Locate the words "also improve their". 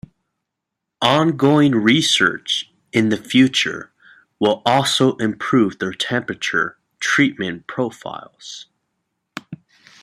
4.65-5.93